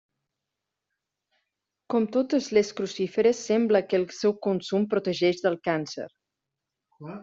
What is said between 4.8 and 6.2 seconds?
protegeix del càncer.